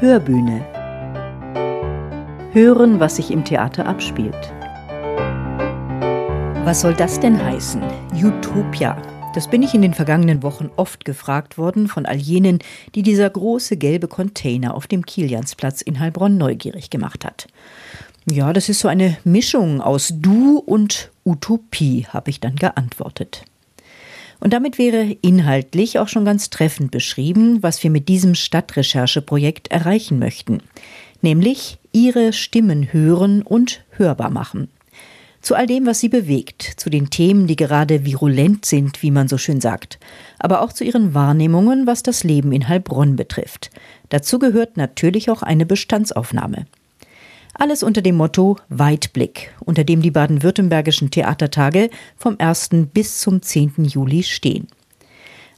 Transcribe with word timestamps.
Hörbühne. 0.00 0.60
Hören, 2.52 2.98
was 2.98 3.16
sich 3.16 3.30
im 3.30 3.44
Theater 3.44 3.86
abspielt. 3.86 4.52
Was 6.64 6.80
soll 6.80 6.94
das 6.94 7.20
denn 7.20 7.40
heißen? 7.40 7.80
Utopia. 8.12 9.00
Das 9.34 9.48
bin 9.48 9.62
ich 9.62 9.72
in 9.72 9.82
den 9.82 9.94
vergangenen 9.94 10.42
Wochen 10.42 10.68
oft 10.76 11.04
gefragt 11.04 11.58
worden 11.58 11.86
von 11.86 12.06
all 12.06 12.16
jenen, 12.16 12.58
die 12.96 13.02
dieser 13.02 13.30
große 13.30 13.76
gelbe 13.76 14.08
Container 14.08 14.74
auf 14.74 14.88
dem 14.88 15.06
Kiliansplatz 15.06 15.80
in 15.80 16.00
Heilbronn 16.00 16.38
neugierig 16.38 16.90
gemacht 16.90 17.24
hat. 17.24 17.46
Ja, 18.28 18.52
das 18.52 18.68
ist 18.68 18.80
so 18.80 18.88
eine 18.88 19.16
Mischung 19.22 19.80
aus 19.80 20.12
Du 20.12 20.58
und 20.58 21.12
Utopie, 21.24 22.06
habe 22.08 22.30
ich 22.30 22.40
dann 22.40 22.56
geantwortet. 22.56 23.44
Und 24.44 24.52
damit 24.52 24.76
wäre 24.76 25.16
inhaltlich 25.22 25.98
auch 25.98 26.08
schon 26.08 26.26
ganz 26.26 26.50
treffend 26.50 26.90
beschrieben, 26.90 27.62
was 27.62 27.82
wir 27.82 27.90
mit 27.90 28.10
diesem 28.10 28.34
Stadtrechercheprojekt 28.34 29.68
erreichen 29.68 30.18
möchten, 30.18 30.58
nämlich 31.22 31.78
ihre 31.92 32.34
Stimmen 32.34 32.92
hören 32.92 33.40
und 33.40 33.82
hörbar 33.92 34.28
machen. 34.28 34.68
Zu 35.40 35.54
all 35.54 35.66
dem, 35.66 35.86
was 35.86 36.00
sie 36.00 36.10
bewegt, 36.10 36.62
zu 36.76 36.90
den 36.90 37.08
Themen, 37.08 37.46
die 37.46 37.56
gerade 37.56 38.04
virulent 38.04 38.66
sind, 38.66 39.02
wie 39.02 39.10
man 39.10 39.28
so 39.28 39.38
schön 39.38 39.62
sagt, 39.62 39.98
aber 40.38 40.60
auch 40.60 40.74
zu 40.74 40.84
ihren 40.84 41.14
Wahrnehmungen, 41.14 41.86
was 41.86 42.02
das 42.02 42.22
Leben 42.22 42.52
in 42.52 42.68
Heilbronn 42.68 43.16
betrifft. 43.16 43.70
Dazu 44.10 44.38
gehört 44.38 44.76
natürlich 44.76 45.30
auch 45.30 45.42
eine 45.42 45.64
Bestandsaufnahme. 45.64 46.66
Alles 47.54 47.84
unter 47.84 48.02
dem 48.02 48.16
Motto 48.16 48.56
Weitblick, 48.68 49.54
unter 49.60 49.84
dem 49.84 50.02
die 50.02 50.10
baden-württembergischen 50.10 51.10
Theatertage 51.10 51.88
vom 52.16 52.36
1. 52.38 52.70
bis 52.92 53.20
zum 53.20 53.42
10. 53.42 53.84
Juli 53.84 54.24
stehen. 54.24 54.66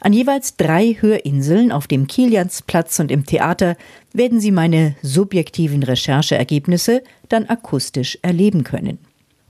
An 0.01 0.13
jeweils 0.13 0.57
drei 0.57 0.97
Hörinseln 1.01 1.73
auf 1.73 1.87
dem 1.87 2.07
Kiliansplatz 2.07 2.99
und 2.99 3.11
im 3.11 3.25
Theater 3.25 3.77
werden 4.13 4.41
Sie 4.41 4.51
meine 4.53 4.95
subjektiven 5.03 5.83
Rechercheergebnisse 5.83 7.03
dann 7.31 7.47
akustisch 7.47 8.19
erleben 8.21 8.63
können. 8.63 8.99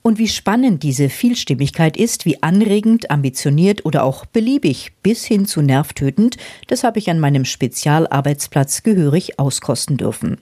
Und 0.06 0.20
wie 0.20 0.28
spannend 0.28 0.84
diese 0.84 1.08
Vielstimmigkeit 1.08 1.96
ist, 1.96 2.26
wie 2.26 2.40
anregend, 2.40 3.10
ambitioniert 3.10 3.84
oder 3.84 4.04
auch 4.04 4.24
beliebig 4.24 4.92
bis 5.02 5.24
hin 5.24 5.46
zu 5.46 5.62
nervtötend, 5.62 6.36
das 6.68 6.84
habe 6.84 7.00
ich 7.00 7.10
an 7.10 7.18
meinem 7.18 7.44
Spezialarbeitsplatz 7.44 8.84
gehörig 8.84 9.40
auskosten 9.40 9.96
dürfen. 9.96 10.38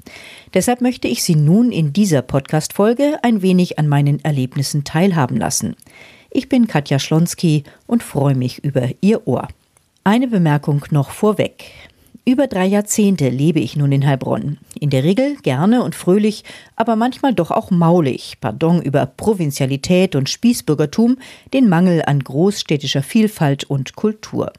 Deshalb 0.53 0.83
möchte 0.83 1.09
ich 1.09 1.23
Sie 1.23 1.34
nun 1.34 1.73
in 1.73 1.95
dieser 1.95 2.21
Podcast-Folge 2.21 3.17
ein 3.23 3.41
wenig 3.41 3.79
an 3.79 3.89
meinen 3.89 4.23
Erlebnissen 4.23 4.84
teilhaben 4.84 5.39
lassen. 5.39 5.77
Ich 6.28 6.51
bin 6.51 6.67
Katja 6.67 6.99
Schlonski 6.99 7.65
und 7.87 8.03
freue 8.03 8.34
mich 8.34 8.62
über 8.62 8.91
Ihr 9.01 9.27
Ohr. 9.27 9.49
Eine 10.05 10.28
Bemerkung 10.28 10.84
noch 10.91 11.09
vorweg. 11.09 11.73
Über 12.27 12.47
drei 12.47 12.64
Jahrzehnte 12.64 13.28
lebe 13.28 13.61
ich 13.61 13.77
nun 13.77 13.92
in 13.92 14.06
Heilbronn. 14.06 14.56
In 14.80 14.89
der 14.89 15.05
Regel 15.05 15.36
gerne 15.42 15.83
und 15.83 15.94
fröhlich, 15.94 16.42
aber 16.75 16.97
manchmal 16.97 17.34
doch 17.34 17.50
auch 17.50 17.70
maulig, 17.70 18.39
pardon, 18.41 18.81
über 18.81 19.05
Provinzialität 19.05 20.16
und 20.16 20.31
Spießbürgertum, 20.31 21.19
den 21.53 21.69
Mangel 21.69 22.03
an 22.06 22.20
großstädtischer 22.20 23.03
Vielfalt 23.03 23.64
und 23.64 23.94
Kultur. 23.94 24.55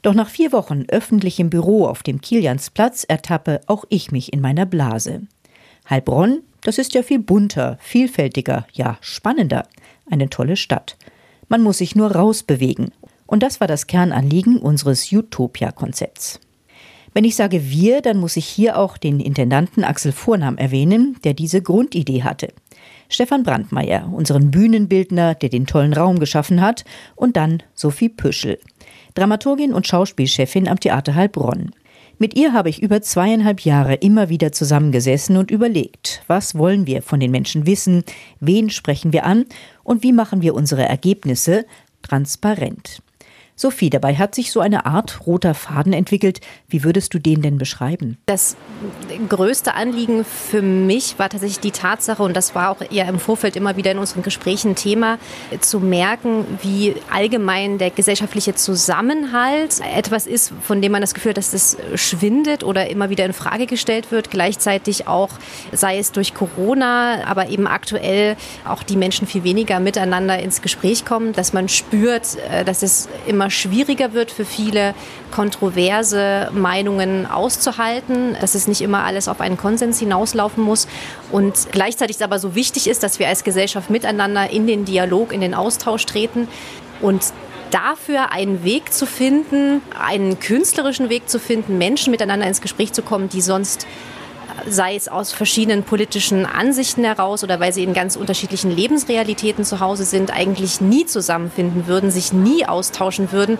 Doch 0.00 0.14
nach 0.14 0.30
vier 0.30 0.52
Wochen 0.52 0.86
öffentlichem 0.88 1.50
Büro 1.50 1.84
auf 1.84 2.02
dem 2.02 2.22
Kiliansplatz 2.22 3.04
ertappe 3.04 3.60
auch 3.66 3.84
ich 3.90 4.10
mich 4.10 4.32
in 4.32 4.40
meiner 4.40 4.64
Blase. 4.64 5.26
Heilbronn, 5.90 6.40
das 6.62 6.78
ist 6.78 6.94
ja 6.94 7.02
viel 7.02 7.18
bunter, 7.18 7.76
vielfältiger, 7.82 8.66
ja 8.72 8.96
spannender. 9.02 9.66
Eine 10.10 10.30
tolle 10.30 10.56
Stadt. 10.56 10.96
Man 11.48 11.62
muss 11.62 11.78
sich 11.78 11.94
nur 11.94 12.12
rausbewegen. 12.12 12.92
Und 13.26 13.42
das 13.42 13.60
war 13.60 13.68
das 13.68 13.86
Kernanliegen 13.86 14.56
unseres 14.56 15.12
Utopia-Konzepts. 15.12 16.40
Wenn 17.12 17.24
ich 17.24 17.34
sage 17.34 17.70
wir, 17.70 18.02
dann 18.02 18.18
muss 18.18 18.36
ich 18.36 18.46
hier 18.46 18.78
auch 18.78 18.96
den 18.96 19.18
Intendanten 19.18 19.82
Axel 19.82 20.12
Vornam 20.12 20.56
erwähnen, 20.58 21.16
der 21.24 21.34
diese 21.34 21.60
Grundidee 21.60 22.22
hatte. 22.22 22.48
Stefan 23.08 23.42
Brandmeier, 23.42 24.08
unseren 24.12 24.52
Bühnenbildner, 24.52 25.34
der 25.34 25.48
den 25.48 25.66
tollen 25.66 25.92
Raum 25.92 26.20
geschaffen 26.20 26.60
hat, 26.60 26.84
und 27.16 27.36
dann 27.36 27.62
Sophie 27.74 28.08
Püschel, 28.08 28.58
Dramaturgin 29.14 29.72
und 29.72 29.88
Schauspielchefin 29.88 30.68
am 30.68 30.78
Theater 30.78 31.16
Heilbronn. 31.16 31.72
Mit 32.18 32.36
ihr 32.36 32.52
habe 32.52 32.68
ich 32.68 32.82
über 32.82 33.02
zweieinhalb 33.02 33.60
Jahre 33.62 33.94
immer 33.94 34.28
wieder 34.28 34.52
zusammengesessen 34.52 35.36
und 35.36 35.50
überlegt, 35.50 36.22
was 36.28 36.54
wollen 36.54 36.86
wir 36.86 37.02
von 37.02 37.18
den 37.18 37.30
Menschen 37.30 37.66
wissen, 37.66 38.04
wen 38.38 38.70
sprechen 38.70 39.12
wir 39.12 39.24
an 39.24 39.46
und 39.82 40.02
wie 40.04 40.12
machen 40.12 40.42
wir 40.42 40.54
unsere 40.54 40.84
Ergebnisse 40.84 41.64
transparent. 42.02 43.02
Sophie, 43.60 43.90
dabei 43.90 44.16
hat 44.16 44.34
sich 44.34 44.52
so 44.52 44.60
eine 44.60 44.86
Art 44.86 45.26
roter 45.26 45.52
Faden 45.52 45.92
entwickelt. 45.92 46.40
Wie 46.66 46.82
würdest 46.82 47.12
du 47.12 47.18
den 47.18 47.42
denn 47.42 47.58
beschreiben? 47.58 48.16
Das 48.24 48.56
größte 49.28 49.74
Anliegen 49.74 50.24
für 50.24 50.62
mich 50.62 51.18
war 51.18 51.28
tatsächlich 51.28 51.60
die 51.60 51.70
Tatsache, 51.70 52.22
und 52.22 52.34
das 52.34 52.54
war 52.54 52.70
auch 52.70 52.80
eher 52.90 53.06
im 53.06 53.18
Vorfeld 53.18 53.56
immer 53.56 53.76
wieder 53.76 53.90
in 53.90 53.98
unseren 53.98 54.22
Gesprächen 54.22 54.76
Thema, 54.76 55.18
zu 55.60 55.78
merken, 55.78 56.46
wie 56.62 56.94
allgemein 57.12 57.76
der 57.76 57.90
gesellschaftliche 57.90 58.54
Zusammenhalt 58.54 59.80
etwas 59.94 60.26
ist, 60.26 60.54
von 60.62 60.80
dem 60.80 60.92
man 60.92 61.02
das 61.02 61.12
Gefühl 61.12 61.32
hat, 61.32 61.36
dass 61.36 61.50
das 61.50 61.76
schwindet 61.96 62.64
oder 62.64 62.88
immer 62.88 63.10
wieder 63.10 63.26
in 63.26 63.34
Frage 63.34 63.66
gestellt 63.66 64.10
wird. 64.10 64.30
Gleichzeitig 64.30 65.06
auch, 65.06 65.28
sei 65.70 65.98
es 65.98 66.12
durch 66.12 66.32
Corona, 66.32 67.26
aber 67.26 67.50
eben 67.50 67.66
aktuell 67.66 68.36
auch 68.64 68.82
die 68.82 68.96
Menschen 68.96 69.26
viel 69.26 69.44
weniger 69.44 69.80
miteinander 69.80 70.38
ins 70.38 70.62
Gespräch 70.62 71.04
kommen, 71.04 71.34
dass 71.34 71.52
man 71.52 71.68
spürt, 71.68 72.38
äh, 72.50 72.64
dass 72.64 72.82
es 72.82 73.10
immer 73.26 73.49
schwieriger 73.50 74.12
wird 74.12 74.30
für 74.30 74.44
viele, 74.44 74.94
kontroverse 75.30 76.50
Meinungen 76.52 77.26
auszuhalten, 77.26 78.36
dass 78.40 78.54
es 78.54 78.66
nicht 78.66 78.80
immer 78.80 79.04
alles 79.04 79.28
auf 79.28 79.40
einen 79.40 79.56
Konsens 79.56 79.98
hinauslaufen 79.98 80.62
muss. 80.62 80.88
Und 81.30 81.68
gleichzeitig 81.72 82.16
es 82.16 82.22
aber 82.22 82.38
so 82.38 82.54
wichtig 82.54 82.88
ist, 82.88 83.02
dass 83.02 83.18
wir 83.18 83.28
als 83.28 83.44
Gesellschaft 83.44 83.90
miteinander 83.90 84.50
in 84.50 84.66
den 84.66 84.84
Dialog, 84.84 85.32
in 85.32 85.40
den 85.40 85.54
Austausch 85.54 86.06
treten 86.06 86.48
und 87.00 87.22
dafür 87.70 88.32
einen 88.32 88.64
Weg 88.64 88.92
zu 88.92 89.06
finden, 89.06 89.80
einen 89.98 90.40
künstlerischen 90.40 91.08
Weg 91.08 91.28
zu 91.28 91.38
finden, 91.38 91.78
Menschen 91.78 92.10
miteinander 92.10 92.46
ins 92.46 92.60
Gespräch 92.60 92.92
zu 92.92 93.02
kommen, 93.02 93.28
die 93.28 93.40
sonst 93.40 93.86
sei 94.68 94.96
es 94.96 95.08
aus 95.08 95.32
verschiedenen 95.32 95.82
politischen 95.82 96.46
Ansichten 96.46 97.04
heraus 97.04 97.44
oder 97.44 97.60
weil 97.60 97.72
sie 97.72 97.82
in 97.82 97.94
ganz 97.94 98.16
unterschiedlichen 98.16 98.70
Lebensrealitäten 98.70 99.64
zu 99.64 99.80
Hause 99.80 100.04
sind, 100.04 100.32
eigentlich 100.32 100.80
nie 100.80 101.06
zusammenfinden 101.06 101.86
würden, 101.86 102.10
sich 102.10 102.32
nie 102.32 102.66
austauschen 102.66 103.32
würden, 103.32 103.58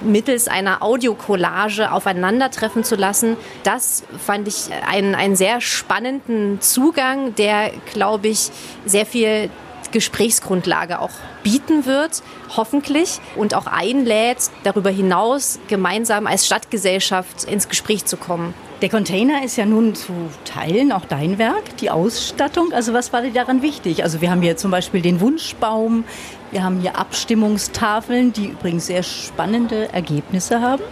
mittels 0.00 0.48
einer 0.48 0.82
Audiokollage 0.82 1.92
aufeinandertreffen 1.92 2.84
zu 2.84 2.96
lassen. 2.96 3.36
Das 3.62 4.04
fand 4.24 4.48
ich 4.48 4.70
einen, 4.86 5.14
einen 5.14 5.36
sehr 5.36 5.60
spannenden 5.60 6.60
Zugang, 6.60 7.34
der, 7.34 7.70
glaube 7.92 8.28
ich, 8.28 8.50
sehr 8.84 9.06
viel 9.06 9.50
Gesprächsgrundlage 9.92 10.98
auch 10.98 11.12
bieten 11.42 11.86
wird, 11.86 12.22
hoffentlich, 12.56 13.20
und 13.36 13.54
auch 13.54 13.66
einlädt, 13.66 14.50
darüber 14.64 14.90
hinaus 14.90 15.60
gemeinsam 15.68 16.26
als 16.26 16.46
Stadtgesellschaft 16.46 17.44
ins 17.44 17.68
Gespräch 17.68 18.04
zu 18.04 18.16
kommen. 18.16 18.54
Der 18.82 18.88
Container 18.88 19.44
ist 19.44 19.56
ja 19.56 19.64
nun 19.64 19.94
zu 19.94 20.12
Teilen 20.44 20.90
auch 20.90 21.04
dein 21.04 21.38
Werk, 21.38 21.76
die 21.76 21.90
Ausstattung. 21.90 22.72
Also 22.72 22.92
was 22.92 23.12
war 23.12 23.22
dir 23.22 23.32
daran 23.32 23.62
wichtig? 23.62 24.02
Also 24.02 24.20
wir 24.20 24.30
haben 24.30 24.42
hier 24.42 24.56
zum 24.56 24.72
Beispiel 24.72 25.02
den 25.02 25.20
Wunschbaum, 25.20 26.02
wir 26.50 26.64
haben 26.64 26.80
hier 26.80 26.96
Abstimmungstafeln, 26.98 28.32
die 28.32 28.46
übrigens 28.46 28.86
sehr 28.86 29.04
spannende 29.04 29.92
Ergebnisse 29.92 30.60
haben. 30.60 30.82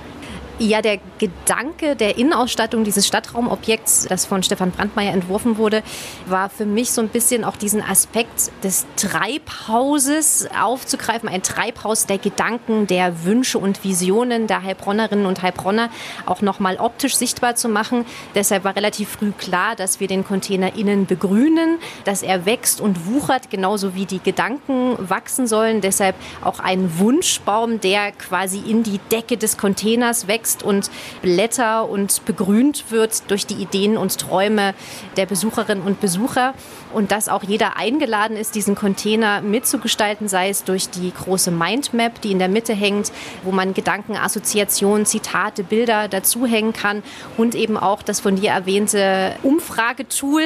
Ja, 0.62 0.82
der 0.82 0.98
Gedanke 1.18 1.96
der 1.96 2.18
Innenausstattung 2.18 2.84
dieses 2.84 3.06
Stadtraumobjekts, 3.06 4.04
das 4.10 4.26
von 4.26 4.42
Stefan 4.42 4.72
Brandmeier 4.72 5.14
entworfen 5.14 5.56
wurde, 5.56 5.82
war 6.26 6.50
für 6.50 6.66
mich 6.66 6.90
so 6.90 7.00
ein 7.00 7.08
bisschen 7.08 7.44
auch 7.44 7.56
diesen 7.56 7.82
Aspekt 7.82 8.52
des 8.62 8.84
Treibhauses 8.96 10.50
aufzugreifen. 10.54 11.30
Ein 11.30 11.42
Treibhaus 11.42 12.04
der 12.04 12.18
Gedanken, 12.18 12.86
der 12.86 13.24
Wünsche 13.24 13.58
und 13.58 13.84
Visionen 13.84 14.48
der 14.48 14.62
Heilbronnerinnen 14.62 15.24
und 15.24 15.40
Heilbronner 15.40 15.88
auch 16.26 16.42
nochmal 16.42 16.76
optisch 16.76 17.16
sichtbar 17.16 17.54
zu 17.54 17.70
machen. 17.70 18.04
Deshalb 18.34 18.62
war 18.64 18.76
relativ 18.76 19.08
früh 19.08 19.32
klar, 19.32 19.76
dass 19.76 19.98
wir 19.98 20.08
den 20.08 20.26
Container 20.26 20.76
innen 20.76 21.06
begrünen, 21.06 21.78
dass 22.04 22.22
er 22.22 22.44
wächst 22.44 22.82
und 22.82 23.06
wuchert, 23.06 23.48
genauso 23.48 23.94
wie 23.94 24.04
die 24.04 24.22
Gedanken 24.22 24.96
wachsen 24.98 25.46
sollen. 25.46 25.80
Deshalb 25.80 26.16
auch 26.44 26.58
ein 26.58 26.98
Wunschbaum, 26.98 27.80
der 27.80 28.12
quasi 28.12 28.58
in 28.58 28.82
die 28.82 29.00
Decke 29.10 29.38
des 29.38 29.56
Containers 29.56 30.28
wächst 30.28 30.49
wächst 30.50 30.62
und 30.62 30.90
Blätter 31.22 31.88
und 31.88 32.24
begrünt 32.24 32.90
wird 32.90 33.30
durch 33.30 33.46
die 33.46 33.54
Ideen 33.54 33.96
und 33.96 34.18
Träume 34.18 34.74
der 35.16 35.26
Besucherinnen 35.26 35.84
und 35.84 36.00
Besucher 36.00 36.54
und 36.92 37.12
dass 37.12 37.28
auch 37.28 37.42
jeder 37.42 37.76
eingeladen 37.76 38.36
ist, 38.36 38.54
diesen 38.54 38.74
Container 38.74 39.42
mitzugestalten, 39.42 40.28
sei 40.28 40.48
es 40.48 40.64
durch 40.64 40.90
die 40.90 41.12
große 41.12 41.50
Mindmap, 41.50 42.20
die 42.20 42.32
in 42.32 42.38
der 42.38 42.48
Mitte 42.48 42.72
hängt, 42.72 43.12
wo 43.44 43.52
man 43.52 43.74
Gedanken, 43.74 44.16
Assoziationen, 44.16 45.06
Zitate, 45.06 45.62
Bilder 45.62 46.08
dazuhängen 46.08 46.72
kann 46.72 47.02
und 47.36 47.54
eben 47.54 47.76
auch 47.76 48.02
das 48.02 48.20
von 48.20 48.36
dir 48.36 48.50
erwähnte 48.50 49.36
Umfragetool, 49.42 50.42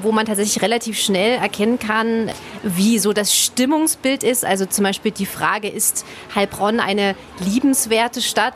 wo 0.00 0.12
man 0.12 0.26
tatsächlich 0.26 0.62
relativ 0.62 0.98
schnell 0.98 1.38
erkennen 1.38 1.78
kann, 1.78 2.30
wie 2.62 2.98
so 2.98 3.12
das 3.12 3.34
Stimmungsbild 3.36 4.22
ist. 4.22 4.44
Also 4.44 4.66
zum 4.66 4.84
Beispiel 4.84 5.12
die 5.12 5.26
Frage, 5.26 5.68
ist 5.68 6.06
Heilbronn 6.34 6.80
eine 6.80 7.14
liebenswerte 7.44 8.22
Stadt? 8.22 8.54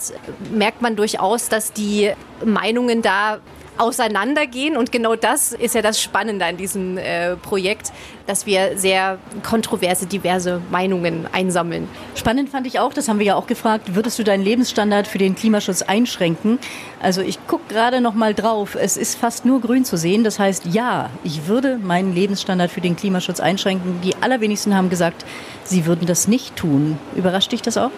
Merkt 0.50 0.75
man 0.80 0.96
durchaus, 0.96 1.48
dass 1.48 1.72
die 1.72 2.12
Meinungen 2.44 3.02
da 3.02 3.38
auseinandergehen. 3.78 4.76
Und 4.76 4.92
genau 4.92 5.16
das 5.16 5.52
ist 5.52 5.74
ja 5.74 5.82
das 5.82 6.00
Spannende 6.00 6.44
an 6.44 6.56
diesem 6.56 6.98
äh, 6.98 7.36
Projekt, 7.36 7.92
dass 8.26 8.46
wir 8.46 8.76
sehr 8.78 9.18
kontroverse, 9.42 10.06
diverse 10.06 10.60
Meinungen 10.70 11.26
einsammeln. 11.32 11.88
Spannend 12.14 12.48
fand 12.48 12.66
ich 12.66 12.78
auch, 12.78 12.92
das 12.92 13.08
haben 13.08 13.18
wir 13.18 13.26
ja 13.26 13.34
auch 13.36 13.46
gefragt, 13.46 13.94
würdest 13.94 14.18
du 14.18 14.24
deinen 14.24 14.42
Lebensstandard 14.42 15.06
für 15.06 15.18
den 15.18 15.34
Klimaschutz 15.34 15.82
einschränken? 15.82 16.58
Also 17.00 17.20
ich 17.20 17.44
gucke 17.46 17.72
gerade 17.72 18.00
noch 18.00 18.14
mal 18.14 18.34
drauf, 18.34 18.74
es 18.74 18.96
ist 18.96 19.18
fast 19.18 19.44
nur 19.44 19.60
grün 19.60 19.84
zu 19.84 19.96
sehen. 19.96 20.24
Das 20.24 20.38
heißt, 20.38 20.66
ja, 20.66 21.10
ich 21.22 21.46
würde 21.46 21.78
meinen 21.78 22.14
Lebensstandard 22.14 22.70
für 22.70 22.80
den 22.80 22.96
Klimaschutz 22.96 23.40
einschränken. 23.40 24.00
Die 24.02 24.16
allerwenigsten 24.20 24.74
haben 24.74 24.90
gesagt, 24.90 25.24
sie 25.64 25.86
würden 25.86 26.06
das 26.06 26.28
nicht 26.28 26.56
tun. 26.56 26.98
Überrascht 27.14 27.52
dich 27.52 27.62
das 27.62 27.76
auch? 27.76 27.90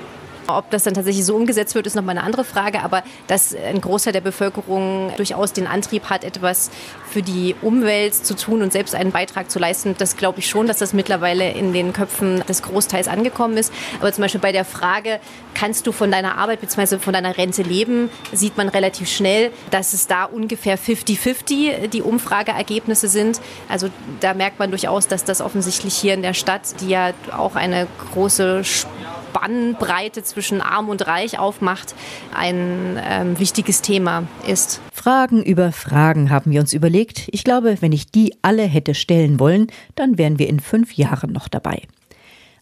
Ob 0.49 0.71
das 0.71 0.85
dann 0.85 0.95
tatsächlich 0.95 1.27
so 1.27 1.37
umgesetzt 1.37 1.75
wird, 1.75 1.87
ist 1.87 1.95
nochmal 1.95 2.17
eine 2.17 2.25
andere 2.27 2.43
Frage. 2.43 2.83
Aber 2.83 3.03
dass 3.27 3.55
ein 3.55 3.83
Großteil 3.83 4.15
der 4.15 4.23
Bevölkerung 4.23 5.13
durchaus 5.17 5.53
den 5.53 5.67
Antrieb 5.67 6.09
hat, 6.09 6.25
etwas 6.25 6.71
für 7.09 7.23
die 7.23 7.55
Umwelt 7.63 8.15
zu 8.15 8.37
tun 8.37 8.63
und 8.63 8.73
selbst 8.73 8.95
einen 8.95 9.13
Beitrag 9.13 9.51
zu 9.51 9.59
leisten, 9.59 9.95
das 9.99 10.17
glaube 10.17 10.41
ich 10.41 10.49
schon, 10.49 10.67
dass 10.67 10.79
das 10.79 10.93
mittlerweile 10.93 11.51
in 11.51 11.73
den 11.73 11.93
Köpfen 11.93 12.43
des 12.49 12.63
Großteils 12.63 13.09
angekommen 13.09 13.57
ist. 13.57 13.73
Aber 14.01 14.13
zum 14.13 14.23
Beispiel 14.23 14.41
bei 14.41 14.53
der 14.53 14.65
Frage, 14.65 15.21
kannst 15.55 15.87
du 15.87 15.93
von 15.93 16.11
deiner 16.11 16.39
Arbeit 16.39 16.61
bzw. 16.61 16.99
von 16.99 17.13
deiner 17.13 17.37
Rente 17.37 17.63
leben, 17.63 18.11
sieht 18.33 18.57
man 18.57 18.69
relativ 18.69 19.09
schnell, 19.09 19.51
dass 19.71 19.93
es 19.93 20.07
da 20.07 20.25
ungefähr 20.25 20.79
50-50 20.79 21.89
die 21.89 22.03
Umfrageergebnisse 22.03 23.09
sind. 23.09 23.41
Also 23.69 23.89
da 24.21 24.35
merkt 24.35 24.59
man 24.59 24.71
durchaus, 24.71 25.09
dass 25.09 25.25
das 25.25 25.41
offensichtlich 25.41 25.95
hier 25.95 26.15
in 26.15 26.23
der 26.23 26.35
Stadt, 26.35 26.81
die 26.81 26.89
ja 26.89 27.13
auch 27.37 27.57
eine 27.57 27.87
große 28.13 28.63
Spannbreite 28.65 30.23
zwischen 30.23 30.61
Arm 30.61 30.89
und 30.89 31.07
Reich 31.07 31.39
aufmacht, 31.39 31.95
ein 32.35 33.01
ähm, 33.03 33.39
wichtiges 33.39 33.83
Thema 33.83 34.25
ist. 34.47 34.81
Fragen 34.93 35.43
über 35.43 35.73
Fragen 35.73 36.31
haben 36.31 36.51
wir 36.51 36.61
uns 36.61 36.73
überlegt. 36.73 36.98
Ich 37.31 37.45
glaube, 37.45 37.77
wenn 37.81 37.93
ich 37.93 38.11
die 38.11 38.35
alle 38.43 38.65
hätte 38.65 38.95
stellen 38.95 39.39
wollen, 39.39 39.69
dann 39.95 40.19
wären 40.19 40.39
wir 40.39 40.49
in 40.49 40.61
fünf 40.61 40.95
Jahren 40.95 41.33
noch 41.33 41.49
dabei. 41.49 41.83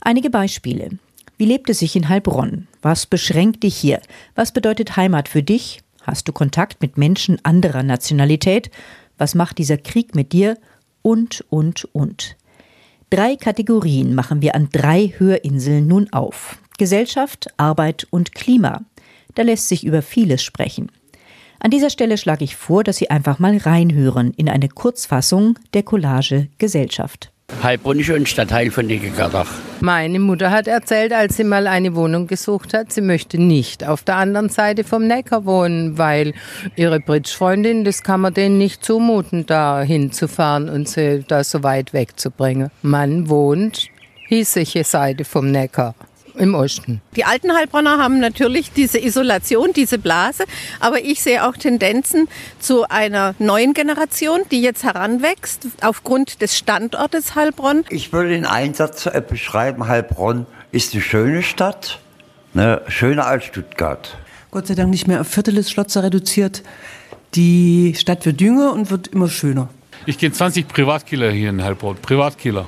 Einige 0.00 0.30
Beispiele. 0.30 0.98
Wie 1.38 1.44
lebt 1.44 1.68
es 1.70 1.80
sich 1.80 1.96
in 1.96 2.08
Heilbronn? 2.08 2.66
Was 2.82 3.06
beschränkt 3.06 3.62
dich 3.62 3.76
hier? 3.76 4.00
Was 4.34 4.52
bedeutet 4.52 4.96
Heimat 4.96 5.28
für 5.28 5.42
dich? 5.42 5.80
Hast 6.02 6.28
du 6.28 6.32
Kontakt 6.32 6.80
mit 6.80 6.96
Menschen 6.96 7.44
anderer 7.44 7.82
Nationalität? 7.82 8.70
Was 9.18 9.34
macht 9.34 9.58
dieser 9.58 9.76
Krieg 9.76 10.14
mit 10.14 10.32
dir? 10.32 10.56
Und, 11.02 11.44
und, 11.50 11.84
und. 11.92 12.36
Drei 13.10 13.36
Kategorien 13.36 14.14
machen 14.14 14.42
wir 14.42 14.54
an 14.54 14.68
drei 14.72 15.12
Hörinseln 15.16 15.86
nun 15.86 16.12
auf. 16.12 16.58
Gesellschaft, 16.78 17.48
Arbeit 17.56 18.06
und 18.10 18.34
Klima. 18.34 18.82
Da 19.34 19.42
lässt 19.42 19.68
sich 19.68 19.84
über 19.84 20.02
vieles 20.02 20.42
sprechen. 20.42 20.90
An 21.58 21.70
dieser 21.70 21.90
Stelle 21.90 22.18
schlage 22.18 22.44
ich 22.44 22.56
vor, 22.56 22.84
dass 22.84 22.96
Sie 22.96 23.10
einfach 23.10 23.38
mal 23.38 23.56
reinhören 23.56 24.32
in 24.36 24.48
eine 24.48 24.68
Kurzfassung 24.68 25.58
der 25.74 25.82
Collage 25.82 26.48
Gesellschaft. 26.58 27.32
Heilbronn 27.62 28.00
ist 28.00 28.10
ein 28.10 28.26
Stadtteil 28.26 28.70
von 28.70 28.86
Nickegaddach. 28.86 29.48
Meine 29.80 30.18
Mutter 30.18 30.50
hat 30.50 30.66
erzählt, 30.66 31.12
als 31.12 31.36
sie 31.36 31.44
mal 31.44 31.66
eine 31.66 31.94
Wohnung 31.94 32.26
gesucht 32.26 32.74
hat, 32.74 32.92
sie 32.92 33.00
möchte 33.00 33.38
nicht 33.38 33.86
auf 33.86 34.02
der 34.02 34.16
anderen 34.16 34.48
Seite 34.48 34.84
vom 34.84 35.06
Neckar 35.06 35.44
wohnen, 35.44 35.96
weil 35.96 36.34
ihre 36.74 36.98
Bridge-Freundin, 37.00 37.84
das 37.84 38.02
kann 38.02 38.20
man 38.20 38.34
denen 38.34 38.58
nicht 38.58 38.84
zumuten, 38.84 39.46
da 39.46 39.82
hinzufahren 39.82 40.68
und 40.68 40.88
sie 40.88 41.24
da 41.26 41.44
so 41.44 41.62
weit 41.62 41.92
wegzubringen. 41.92 42.70
Man 42.82 43.28
wohnt 43.28 43.86
hiesige 44.28 44.82
Seite 44.84 45.24
vom 45.24 45.50
Neckar 45.50 45.94
im 46.36 46.54
Osten. 46.54 47.00
Die 47.16 47.24
alten 47.24 47.52
Heilbronner 47.52 47.98
haben 47.98 48.18
natürlich 48.20 48.72
diese 48.72 48.98
Isolation, 48.98 49.72
diese 49.72 49.98
Blase, 49.98 50.44
aber 50.80 51.04
ich 51.04 51.22
sehe 51.22 51.46
auch 51.46 51.56
Tendenzen 51.56 52.28
zu 52.58 52.88
einer 52.88 53.34
neuen 53.38 53.74
Generation, 53.74 54.40
die 54.50 54.60
jetzt 54.60 54.84
heranwächst 54.84 55.66
aufgrund 55.82 56.40
des 56.42 56.56
Standortes 56.56 57.34
Heilbronn. 57.34 57.84
Ich 57.90 58.12
würde 58.12 58.30
den 58.30 58.46
Einsatz 58.46 59.08
beschreiben, 59.28 59.88
Heilbronn 59.88 60.46
ist 60.72 60.92
eine 60.92 61.02
schöne 61.02 61.42
Stadt, 61.42 62.00
ne, 62.54 62.82
schöner 62.88 63.26
als 63.26 63.44
Stuttgart. 63.44 64.16
Gott 64.50 64.66
sei 64.66 64.74
Dank 64.74 64.90
nicht 64.90 65.06
mehr 65.06 65.20
auf 65.20 65.28
Vierteles 65.28 65.70
Schlotzer 65.70 66.02
reduziert. 66.02 66.62
Die 67.34 67.94
Stadt 67.96 68.24
wird 68.24 68.40
jünger 68.40 68.72
und 68.72 68.90
wird 68.90 69.08
immer 69.08 69.28
schöner. 69.28 69.68
Ich 70.06 70.18
kenne 70.18 70.32
20 70.32 70.68
Privatkiller 70.68 71.30
hier 71.30 71.50
in 71.50 71.62
Heilbronn. 71.62 71.96
Privatkiller. 71.96 72.66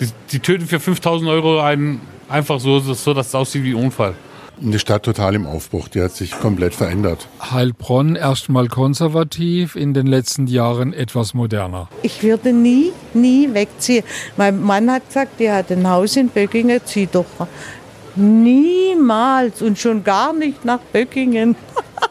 Die, 0.00 0.08
die 0.32 0.38
töten 0.40 0.66
für 0.66 0.80
5000 0.80 1.28
Euro 1.28 1.60
einen 1.60 2.00
einfach 2.30 2.60
so, 2.60 2.80
so 2.80 3.14
dass 3.14 3.28
es 3.28 3.34
aussieht 3.34 3.64
wie 3.64 3.74
ein 3.74 3.84
Unfall. 3.84 4.14
Die 4.62 4.78
Stadt 4.78 5.04
total 5.04 5.34
im 5.36 5.46
Aufbruch, 5.46 5.88
die 5.88 6.02
hat 6.02 6.12
sich 6.12 6.32
komplett 6.32 6.74
verändert. 6.74 7.28
Heilbronn 7.50 8.14
erstmal 8.14 8.68
konservativ, 8.68 9.74
in 9.74 9.94
den 9.94 10.06
letzten 10.06 10.46
Jahren 10.46 10.92
etwas 10.92 11.32
moderner. 11.32 11.88
Ich 12.02 12.22
würde 12.22 12.52
nie, 12.52 12.92
nie 13.14 13.54
wegziehen. 13.54 14.04
Mein 14.36 14.62
Mann 14.62 14.90
hat 14.90 15.06
gesagt, 15.06 15.40
er 15.40 15.56
hat 15.56 15.72
ein 15.72 15.88
Haus 15.88 16.14
in 16.16 16.28
Böckingen, 16.28 16.78
zieh 16.84 17.08
doch. 17.10 17.24
Niemals 18.16 19.62
und 19.62 19.78
schon 19.78 20.04
gar 20.04 20.34
nicht 20.34 20.62
nach 20.66 20.80
Böckingen. 20.92 21.56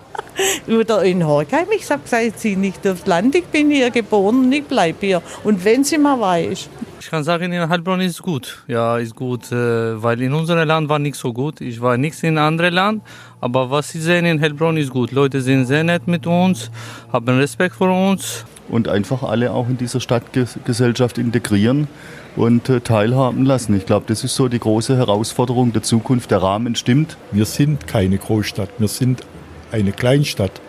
Oder 0.67 1.03
in 1.03 1.27
Horkheim. 1.27 1.67
Ich 1.71 1.81
gesagt, 1.81 2.11
ich 2.13 2.35
ziehe 2.35 2.57
nicht 2.57 2.87
aufs 2.87 3.05
Land, 3.05 3.35
ich 3.35 3.45
bin 3.45 3.69
hier 3.69 3.91
geboren 3.91 4.45
und 4.45 4.51
ich 4.51 4.65
bleibe 4.65 5.05
hier. 5.05 5.21
Und 5.43 5.63
wenn 5.65 5.83
sie 5.83 5.99
mal 5.99 6.19
weiß. 6.19 6.67
Ich 7.01 7.09
kann 7.09 7.23
sagen, 7.23 7.53
in 7.53 7.69
Heilbronn 7.69 8.01
ist 8.01 8.21
gut. 8.21 8.61
Ja, 8.67 8.97
ist 8.97 9.15
gut, 9.15 9.51
äh, 9.53 10.03
weil 10.03 10.21
in 10.21 10.33
unserem 10.33 10.67
Land 10.67 10.89
war 10.89 10.99
nicht 10.99 11.15
so 11.15 11.31
gut. 11.31 11.61
Ich 11.61 11.79
war 11.79 11.95
nichts 11.95 12.23
in 12.23 12.37
anderen 12.37 12.73
Land, 12.73 13.03
aber 13.39 13.71
was 13.71 13.95
ich 13.95 14.01
sehe 14.01 14.19
in 14.19 14.41
Heilbronn 14.41 14.75
ist 14.75 14.89
gut. 14.89 15.11
Leute 15.13 15.41
sind 15.41 15.65
sehr 15.65 15.85
nett 15.85 16.07
mit 16.07 16.27
uns, 16.27 16.69
haben 17.11 17.37
Respekt 17.37 17.75
vor 17.75 17.89
uns. 17.89 18.43
Und 18.67 18.89
einfach 18.89 19.23
alle 19.23 19.51
auch 19.51 19.69
in 19.69 19.77
dieser 19.77 20.01
Stadtgesellschaft 20.01 21.17
integrieren 21.17 21.87
und 22.35 22.67
äh, 22.67 22.81
teilhaben 22.81 23.45
lassen. 23.45 23.77
Ich 23.77 23.85
glaube, 23.85 24.05
das 24.07 24.25
ist 24.25 24.35
so 24.35 24.49
die 24.49 24.59
große 24.59 24.97
Herausforderung 24.97 25.71
der 25.71 25.83
Zukunft. 25.83 26.31
Der 26.31 26.41
Rahmen 26.41 26.75
stimmt. 26.75 27.15
Wir 27.31 27.45
sind 27.45 27.87
keine 27.87 28.17
Großstadt, 28.17 28.69
wir 28.77 28.89
sind 28.89 29.21
eine 29.71 29.93
Kleinstadt. 29.93 30.59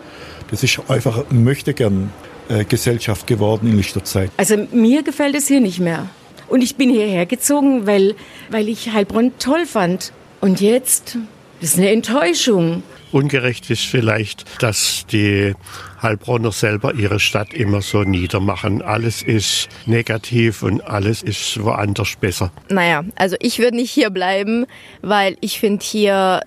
Das 0.49 0.63
ist 0.63 0.79
einfach 0.87 1.25
ein 1.29 1.43
möchte 1.43 1.73
gern 1.73 2.09
äh, 2.47 2.63
Gesellschaft 2.63 3.27
geworden 3.27 3.69
in 3.69 3.77
letzter 3.77 4.03
Zeit. 4.03 4.31
Also 4.37 4.55
mir 4.71 5.03
gefällt 5.03 5.35
es 5.35 5.47
hier 5.47 5.59
nicht 5.59 5.79
mehr. 5.79 6.07
Und 6.51 6.61
ich 6.61 6.75
bin 6.75 6.89
hierher 6.89 7.25
gezogen, 7.25 7.87
weil, 7.87 8.13
weil 8.49 8.67
ich 8.67 8.91
Heilbronn 8.91 9.31
toll 9.39 9.65
fand. 9.65 10.11
Und 10.41 10.59
jetzt 10.59 11.17
das 11.61 11.73
ist 11.73 11.77
eine 11.77 11.91
Enttäuschung. 11.91 12.83
Ungerecht 13.13 13.69
ist 13.69 13.85
vielleicht, 13.85 14.43
dass 14.61 15.05
die 15.11 15.53
Heilbronner 16.01 16.51
selber 16.51 16.93
ihre 16.93 17.21
Stadt 17.21 17.53
immer 17.53 17.81
so 17.81 18.03
niedermachen. 18.03 18.81
Alles 18.81 19.21
ist 19.21 19.69
negativ 19.85 20.61
und 20.63 20.81
alles 20.81 21.23
ist 21.23 21.63
woanders 21.63 22.17
besser. 22.19 22.51
Naja, 22.69 23.05
also 23.15 23.37
ich 23.39 23.59
würde 23.59 23.77
nicht 23.77 23.91
hier 23.91 24.09
bleiben, 24.09 24.65
weil 25.01 25.37
ich 25.39 25.59
finde 25.59 25.85
hier, 25.85 26.41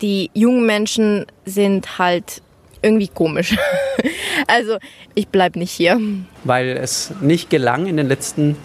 die 0.00 0.30
jungen 0.32 0.64
Menschen 0.64 1.26
sind 1.44 1.98
halt 1.98 2.40
irgendwie 2.82 3.08
komisch. 3.08 3.56
also 4.46 4.76
ich 5.16 5.26
bleibe 5.28 5.58
nicht 5.58 5.72
hier. 5.72 5.98
Weil 6.44 6.76
es 6.76 7.12
nicht 7.20 7.50
gelang 7.50 7.86
in 7.86 7.96
den 7.96 8.06
letzten 8.06 8.56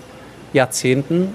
Jahrzehnten, 0.55 1.33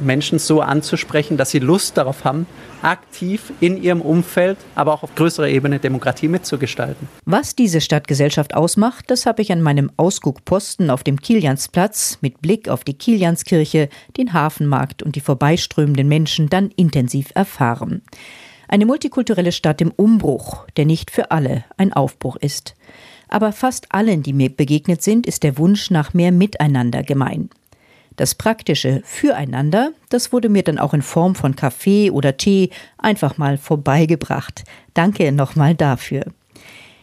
Menschen 0.00 0.38
so 0.38 0.60
anzusprechen, 0.60 1.36
dass 1.36 1.50
sie 1.50 1.58
Lust 1.58 1.96
darauf 1.96 2.24
haben, 2.24 2.46
aktiv 2.82 3.52
in 3.60 3.82
ihrem 3.82 4.00
Umfeld, 4.00 4.58
aber 4.74 4.94
auch 4.94 5.02
auf 5.02 5.14
größerer 5.14 5.48
Ebene 5.48 5.78
Demokratie 5.78 6.28
mitzugestalten. 6.28 7.08
Was 7.24 7.54
diese 7.54 7.80
Stadtgesellschaft 7.80 8.54
ausmacht, 8.54 9.10
das 9.10 9.26
habe 9.26 9.42
ich 9.42 9.52
an 9.52 9.60
meinem 9.60 9.90
Ausguckposten 9.96 10.90
auf 10.90 11.02
dem 11.02 11.20
Kiliansplatz 11.20 12.18
mit 12.20 12.40
Blick 12.40 12.68
auf 12.68 12.84
die 12.84 12.94
Kilianskirche, 12.94 13.88
den 14.16 14.32
Hafenmarkt 14.32 15.02
und 15.02 15.16
die 15.16 15.20
vorbeiströmenden 15.20 16.08
Menschen 16.08 16.48
dann 16.48 16.70
intensiv 16.76 17.30
erfahren. 17.34 18.02
Eine 18.68 18.86
multikulturelle 18.86 19.52
Stadt 19.52 19.80
im 19.80 19.90
Umbruch, 19.90 20.64
der 20.76 20.86
nicht 20.86 21.10
für 21.10 21.32
alle 21.32 21.64
ein 21.76 21.92
Aufbruch 21.92 22.36
ist. 22.36 22.76
Aber 23.28 23.52
fast 23.52 23.92
allen, 23.92 24.22
die 24.22 24.32
mir 24.32 24.48
begegnet 24.48 25.02
sind, 25.02 25.26
ist 25.26 25.42
der 25.42 25.58
Wunsch 25.58 25.90
nach 25.90 26.14
mehr 26.14 26.32
Miteinander 26.32 27.02
gemein. 27.02 27.50
Das 28.20 28.34
praktische 28.34 29.00
Füreinander, 29.02 29.92
das 30.10 30.30
wurde 30.30 30.50
mir 30.50 30.62
dann 30.62 30.78
auch 30.78 30.92
in 30.92 31.00
Form 31.00 31.34
von 31.34 31.56
Kaffee 31.56 32.10
oder 32.10 32.36
Tee 32.36 32.68
einfach 32.98 33.38
mal 33.38 33.56
vorbeigebracht. 33.56 34.64
Danke 34.92 35.32
nochmal 35.32 35.74
dafür. 35.74 36.26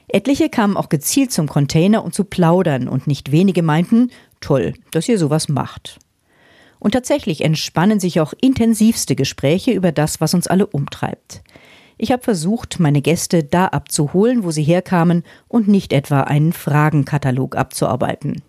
Etliche 0.08 0.48
kamen 0.50 0.78
auch 0.78 0.90
gezielt 0.90 1.32
zum 1.32 1.48
Container, 1.48 2.06
um 2.06 2.12
zu 2.12 2.24
plaudern, 2.24 2.88
und 2.88 3.08
nicht 3.08 3.32
wenige 3.32 3.64
meinten, 3.64 4.12
toll, 4.42 4.76
dass 4.92 5.10
ihr 5.10 5.18
sowas 5.18 5.50
macht. 5.50 5.98
Und 6.78 6.92
tatsächlich 6.92 7.44
entspannen 7.44 8.00
sich 8.00 8.22
auch 8.22 8.34
intensivste 8.40 9.16
Gespräche 9.16 9.72
über 9.72 9.92
das, 9.92 10.22
was 10.22 10.36
uns 10.36 10.46
alle 10.46 10.68
umtreibt. 10.68 11.42
Ich 12.00 12.12
habe 12.12 12.22
versucht, 12.22 12.80
meine 12.80 13.02
Gäste 13.02 13.44
da 13.44 13.66
abzuholen, 13.66 14.44
wo 14.44 14.52
sie 14.52 14.64
herkamen 14.64 15.24
und 15.48 15.68
nicht 15.68 15.94
etwa 15.94 16.22
einen 16.22 16.54
Fragenkatalog 16.54 17.56
abzuarbeiten. 17.56 18.44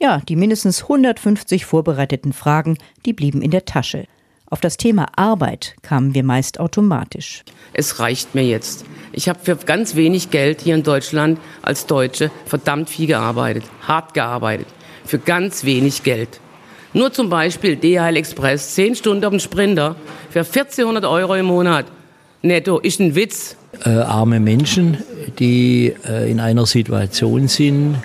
Ja, 0.00 0.20
die 0.28 0.36
mindestens 0.36 0.82
150 0.82 1.64
vorbereiteten 1.64 2.32
Fragen, 2.32 2.78
die 3.04 3.12
blieben 3.12 3.42
in 3.42 3.50
der 3.50 3.64
Tasche. 3.64 4.06
Auf 4.52 4.60
das 4.60 4.76
Thema 4.76 5.06
Arbeit 5.16 5.76
kamen 5.82 6.14
wir 6.14 6.22
meist 6.22 6.60
automatisch. 6.60 7.42
Es 7.72 7.98
reicht 7.98 8.34
mir 8.34 8.44
jetzt. 8.44 8.84
Ich 9.12 9.28
habe 9.28 9.40
für 9.42 9.56
ganz 9.56 9.96
wenig 9.96 10.30
Geld 10.30 10.60
hier 10.60 10.74
in 10.74 10.82
Deutschland 10.82 11.40
als 11.62 11.86
Deutsche 11.86 12.30
verdammt 12.44 12.90
viel 12.90 13.06
gearbeitet, 13.06 13.64
hart 13.88 14.14
gearbeitet, 14.14 14.66
für 15.04 15.18
ganz 15.18 15.64
wenig 15.64 16.02
Geld. 16.02 16.38
Nur 16.92 17.12
zum 17.12 17.30
Beispiel 17.30 17.76
DHL 17.76 18.16
Express, 18.16 18.74
10 18.74 18.96
Stunden 18.96 19.24
auf 19.24 19.30
dem 19.30 19.40
Sprinter 19.40 19.96
für 20.30 20.40
1400 20.40 21.06
Euro 21.06 21.34
im 21.34 21.46
Monat. 21.46 21.86
Netto, 22.42 22.78
ist 22.78 23.00
ein 23.00 23.14
Witz. 23.14 23.56
Äh, 23.84 23.90
arme 23.90 24.40
Menschen, 24.40 24.98
die 25.38 25.94
äh, 26.06 26.30
in 26.30 26.40
einer 26.40 26.66
Situation 26.66 27.48
sind, 27.48 27.96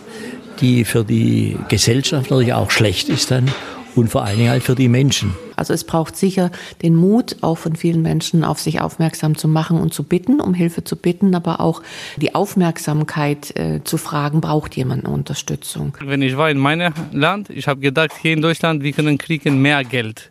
die 0.61 0.85
für 0.85 1.03
die 1.03 1.57
Gesellschaft 1.69 2.29
natürlich 2.29 2.53
auch 2.53 2.71
schlecht 2.71 3.09
ist 3.09 3.31
dann 3.31 3.51
und 3.95 4.09
vor 4.09 4.23
allen 4.23 4.37
Dingen 4.37 4.51
halt 4.51 4.63
für 4.63 4.75
die 4.75 4.87
Menschen. 4.87 5.33
Also 5.55 5.73
es 5.73 5.83
braucht 5.83 6.15
sicher 6.15 6.51
den 6.83 6.95
Mut, 6.95 7.37
auch 7.41 7.57
von 7.57 7.75
vielen 7.75 8.03
Menschen 8.03 8.43
auf 8.43 8.59
sich 8.59 8.79
aufmerksam 8.79 9.35
zu 9.35 9.47
machen 9.47 9.79
und 9.79 9.93
zu 9.93 10.03
bitten, 10.03 10.39
um 10.39 10.53
Hilfe 10.53 10.83
zu 10.83 10.95
bitten, 10.95 11.33
aber 11.33 11.59
auch 11.59 11.81
die 12.17 12.35
Aufmerksamkeit 12.35 13.57
äh, 13.57 13.83
zu 13.83 13.97
fragen, 13.97 14.39
braucht 14.39 14.77
jemand 14.77 15.05
eine 15.05 15.13
Unterstützung. 15.13 15.97
Wenn 15.99 16.21
ich 16.21 16.37
war 16.37 16.49
in 16.51 16.59
meinem 16.59 16.93
Land, 17.11 17.49
ich 17.49 17.67
habe 17.67 17.79
gedacht, 17.81 18.11
hier 18.21 18.33
in 18.33 18.41
Deutschland, 18.41 18.83
wir 18.83 18.93
können 18.93 19.17
kriegen 19.17 19.61
mehr 19.61 19.83
Geld. 19.83 20.29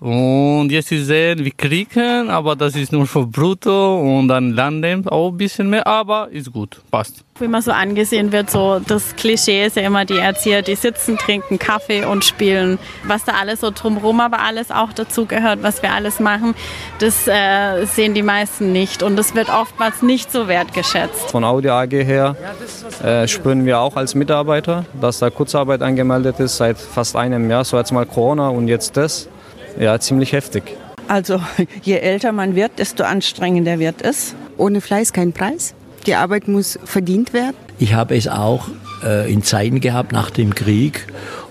Und 0.00 0.70
jetzt 0.70 0.92
ist 0.92 1.06
sehen, 1.06 1.44
wir 1.44 1.50
kriegen, 1.50 2.30
aber 2.30 2.54
das 2.54 2.76
ist 2.76 2.92
nur 2.92 3.04
für 3.04 3.26
Brutto 3.26 3.98
und 3.98 4.28
dann 4.28 4.52
Land 4.52 5.10
auch 5.10 5.30
ein 5.30 5.36
bisschen 5.36 5.68
mehr, 5.68 5.84
aber 5.88 6.28
ist 6.30 6.52
gut, 6.52 6.80
passt. 6.92 7.24
Wie 7.40 7.48
man 7.48 7.62
so 7.62 7.72
angesehen 7.72 8.30
wird, 8.30 8.48
so 8.48 8.78
das 8.78 9.16
Klischee 9.16 9.66
ist 9.66 9.76
ja 9.76 9.82
immer 9.82 10.04
die 10.04 10.18
Erzieher, 10.18 10.62
die 10.62 10.76
sitzen, 10.76 11.18
trinken 11.18 11.58
Kaffee 11.58 12.04
und 12.04 12.24
spielen. 12.24 12.78
Was 13.04 13.24
da 13.24 13.32
alles 13.40 13.60
so 13.60 13.72
drumherum 13.72 14.20
aber 14.20 14.38
alles 14.40 14.70
auch 14.70 14.92
dazugehört, 14.92 15.64
was 15.64 15.82
wir 15.82 15.92
alles 15.92 16.20
machen, 16.20 16.54
das 17.00 17.26
äh, 17.26 17.84
sehen 17.86 18.14
die 18.14 18.22
meisten 18.22 18.70
nicht 18.70 19.02
und 19.02 19.16
das 19.16 19.34
wird 19.34 19.48
oftmals 19.48 20.02
nicht 20.02 20.30
so 20.30 20.46
wertgeschätzt. 20.46 21.30
Von 21.32 21.42
Audi 21.42 21.70
AG 21.70 21.90
her 21.90 22.36
äh, 23.02 23.26
spüren 23.26 23.66
wir 23.66 23.80
auch 23.80 23.96
als 23.96 24.14
Mitarbeiter, 24.14 24.84
dass 25.00 25.18
da 25.18 25.28
Kurzarbeit 25.30 25.82
angemeldet 25.82 26.38
ist 26.38 26.56
seit 26.56 26.78
fast 26.78 27.16
einem 27.16 27.50
Jahr, 27.50 27.64
so 27.64 27.76
jetzt 27.76 27.90
mal 27.90 28.06
Corona 28.06 28.48
und 28.48 28.68
jetzt 28.68 28.96
das. 28.96 29.28
Ja, 29.78 29.98
ziemlich 29.98 30.32
heftig. 30.32 30.76
Also 31.08 31.40
je 31.82 31.96
älter 31.96 32.32
man 32.32 32.54
wird, 32.54 32.78
desto 32.78 33.04
anstrengender 33.04 33.78
wird 33.78 34.02
es. 34.02 34.34
Ohne 34.56 34.80
Fleiß 34.80 35.12
kein 35.12 35.32
Preis. 35.32 35.74
Die 36.06 36.14
Arbeit 36.14 36.48
muss 36.48 36.78
verdient 36.84 37.32
werden. 37.32 37.56
Ich 37.78 37.94
habe 37.94 38.16
es 38.16 38.28
auch 38.28 38.68
äh, 39.04 39.32
in 39.32 39.42
Zeiten 39.42 39.80
gehabt 39.80 40.12
nach 40.12 40.30
dem 40.30 40.54
Krieg 40.54 41.06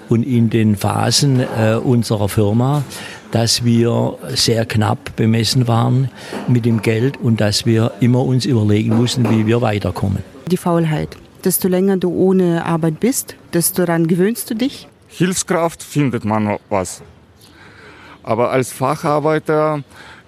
und 0.09 0.23
in 0.23 0.49
den 0.49 0.75
Phasen 0.75 1.39
äh, 1.39 1.75
unserer 1.75 2.29
Firma, 2.29 2.83
dass 3.31 3.65
wir 3.65 4.17
sehr 4.29 4.65
knapp 4.65 5.15
bemessen 5.15 5.67
waren 5.67 6.09
mit 6.47 6.65
dem 6.65 6.81
Geld 6.81 7.17
und 7.17 7.41
dass 7.41 7.65
wir 7.65 7.91
immer 7.99 8.23
uns 8.23 8.45
überlegen 8.45 8.95
mussten, 8.95 9.29
wie 9.29 9.45
wir 9.45 9.61
weiterkommen. 9.61 10.23
Die 10.49 10.57
Faulheit. 10.57 11.17
Desto 11.43 11.67
länger 11.67 11.97
du 11.97 12.09
ohne 12.09 12.65
Arbeit 12.65 12.99
bist, 12.99 13.35
desto 13.53 13.85
daran 13.85 14.07
gewöhnst 14.07 14.49
du 14.49 14.55
dich. 14.55 14.87
Hilfskraft 15.07 15.83
findet 15.83 16.25
man 16.25 16.57
was. 16.69 17.01
Aber 18.27 18.51
als 18.51 18.73
Facharbeiter 18.73 19.85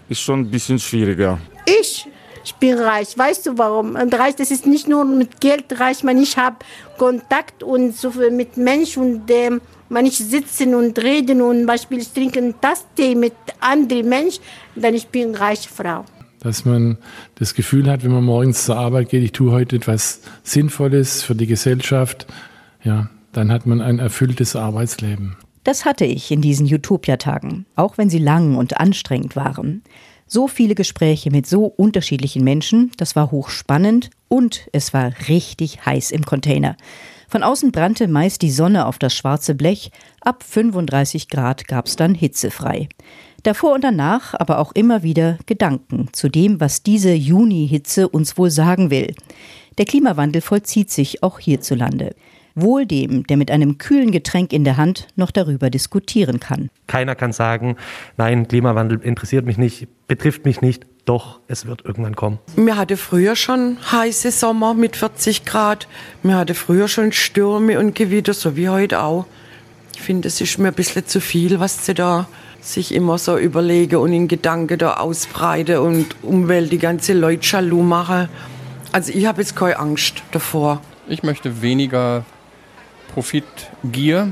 ist 0.07 0.21
schon 0.21 0.39
ein 0.39 0.49
bisschen 0.49 0.79
schwieriger. 0.79 1.37
Ich, 1.65 2.07
ich 2.45 2.55
bin 2.55 2.79
reich. 2.79 3.17
Weißt 3.17 3.45
du 3.45 3.57
warum? 3.57 3.97
Und 3.97 4.17
reich, 4.17 4.37
das 4.37 4.51
ist 4.51 4.65
nicht 4.65 4.87
nur 4.87 5.03
mit 5.03 5.41
Geld 5.41 5.77
reich, 5.81 6.01
man 6.01 6.17
ich 6.17 6.37
habe 6.37 6.59
Kontakt 6.97 7.61
und 7.61 7.93
so 7.93 8.11
viel 8.11 8.31
mit 8.31 8.55
Menschen 8.55 9.03
und 9.03 9.31
ähm, 9.31 9.59
man 9.89 10.05
ich 10.05 10.17
sitzen 10.17 10.75
und 10.75 10.97
reden 10.97 11.41
und 11.41 11.65
Beispiel 11.65 11.99
ich 11.99 12.13
trinke 12.13 12.55
das 12.61 12.85
Tee 12.95 13.15
mit 13.15 13.33
anderen 13.59 14.07
Menschen, 14.07 14.41
dann 14.75 14.93
ich 14.93 15.09
bin 15.09 15.35
reiche 15.35 15.67
Frau. 15.67 16.05
Dass 16.39 16.63
man 16.63 16.99
das 17.35 17.53
Gefühl 17.53 17.91
hat, 17.91 18.05
wenn 18.05 18.13
man 18.13 18.23
morgens 18.23 18.63
zur 18.63 18.77
Arbeit 18.77 19.09
geht, 19.09 19.23
ich 19.23 19.33
tue 19.33 19.51
heute 19.51 19.75
etwas 19.75 20.21
Sinnvolles 20.43 21.21
für 21.21 21.35
die 21.35 21.47
Gesellschaft, 21.47 22.27
ja, 22.81 23.09
dann 23.33 23.51
hat 23.51 23.65
man 23.65 23.81
ein 23.81 23.99
erfülltes 23.99 24.55
Arbeitsleben. 24.55 25.35
Das 25.63 25.85
hatte 25.85 26.05
ich 26.05 26.31
in 26.31 26.41
diesen 26.41 26.65
Utopia-Tagen, 26.65 27.65
auch 27.75 27.97
wenn 27.97 28.09
sie 28.09 28.19
lang 28.19 28.55
und 28.55 28.79
anstrengend 28.79 29.35
waren. 29.35 29.83
So 30.25 30.47
viele 30.47 30.75
Gespräche 30.75 31.31
mit 31.31 31.47
so 31.47 31.65
unterschiedlichen 31.65 32.43
Menschen, 32.43 32.91
das 32.97 33.15
war 33.15 33.31
hochspannend 33.31 34.11
und 34.27 34.67
es 34.73 34.93
war 34.93 35.11
richtig 35.27 35.85
heiß 35.85 36.11
im 36.11 36.23
Container. 36.23 36.77
Von 37.27 37.43
außen 37.43 37.71
brannte 37.71 38.07
meist 38.07 38.41
die 38.41 38.51
Sonne 38.51 38.85
auf 38.85 38.99
das 38.99 39.13
schwarze 39.13 39.53
Blech, 39.53 39.91
ab 40.21 40.43
35 40.47 41.29
Grad 41.29 41.67
gab's 41.67 41.95
dann 41.95 42.15
hitzefrei. 42.15 42.89
Davor 43.43 43.73
und 43.73 43.83
danach 43.83 44.33
aber 44.33 44.59
auch 44.59 44.71
immer 44.73 45.03
wieder 45.03 45.37
Gedanken 45.45 46.09
zu 46.11 46.29
dem, 46.29 46.59
was 46.59 46.83
diese 46.83 47.13
Juni-Hitze 47.13 48.09
uns 48.09 48.37
wohl 48.37 48.51
sagen 48.51 48.91
will. 48.91 49.13
Der 49.77 49.85
Klimawandel 49.85 50.41
vollzieht 50.41 50.91
sich 50.91 51.23
auch 51.23 51.39
hierzulande. 51.39 52.15
Wohl 52.61 52.85
dem, 52.85 53.25
der 53.27 53.37
mit 53.37 53.51
einem 53.51 53.77
kühlen 53.77 54.11
Getränk 54.11 54.53
in 54.53 54.63
der 54.63 54.77
Hand 54.77 55.07
noch 55.15 55.31
darüber 55.31 55.69
diskutieren 55.69 56.39
kann. 56.39 56.69
Keiner 56.87 57.15
kann 57.15 57.31
sagen, 57.31 57.75
nein, 58.17 58.47
Klimawandel 58.47 58.99
interessiert 59.01 59.45
mich 59.45 59.57
nicht, 59.57 59.87
betrifft 60.07 60.45
mich 60.45 60.61
nicht. 60.61 60.85
Doch, 61.05 61.39
es 61.47 61.65
wird 61.65 61.83
irgendwann 61.85 62.15
kommen. 62.15 62.37
Mir 62.55 62.77
hatte 62.77 62.95
früher 62.95 63.35
schon 63.35 63.77
heiße 63.91 64.31
Sommer 64.31 64.75
mit 64.75 64.95
40 64.95 65.43
Grad. 65.43 65.87
Mir 66.21 66.37
hatte 66.37 66.53
früher 66.53 66.87
schon 66.87 67.11
Stürme 67.11 67.79
und 67.79 67.95
Gewitter, 67.95 68.33
so 68.33 68.55
wie 68.55 68.69
heute 68.69 69.01
auch. 69.01 69.25
Ich 69.95 70.01
finde, 70.01 70.27
es 70.27 70.39
ist 70.39 70.59
mir 70.59 70.67
ein 70.67 70.73
bisschen 70.75 71.07
zu 71.07 71.19
viel, 71.19 71.59
was 71.59 71.85
sie 71.85 71.95
da 71.95 72.27
sich 72.61 72.93
immer 72.93 73.17
so 73.17 73.37
überlege 73.37 73.99
und 73.99 74.13
in 74.13 74.27
Gedanken 74.27 74.77
da 74.77 74.97
ausbreite 74.97 75.81
und 75.81 76.15
Umwelt 76.23 76.71
die 76.71 76.77
ganze 76.77 77.13
Leute 77.13 77.41
jaloux 77.43 77.81
mache. 77.81 78.29
Also 78.91 79.11
ich 79.13 79.25
habe 79.25 79.41
jetzt 79.41 79.55
keine 79.55 79.79
Angst 79.79 80.23
davor. 80.31 80.81
Ich 81.07 81.23
möchte 81.23 81.61
weniger 81.61 82.23
Profitgier, 83.19 84.31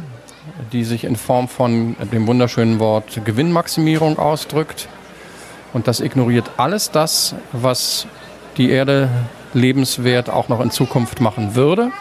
die 0.72 0.86
sich 0.86 1.04
in 1.04 1.18
Form 1.18 1.50
von 1.50 1.98
dem 2.14 2.26
wunderschönen 2.26 2.80
Wort 2.80 3.20
Gewinnmaximierung 3.26 4.18
ausdrückt. 4.18 4.88
Und 5.74 5.90
das 5.90 6.00
ignoriert 6.00 6.50
alles 6.56 6.90
das, 6.90 7.36
was 7.52 8.08
die 8.56 8.70
Erde 8.70 9.10
lebenswert 9.54 10.30
auch 10.30 10.48
noch 10.48 10.62
in 10.62 10.72
Zukunft 10.72 11.20
machen 11.20 11.54
würde, 11.54 11.92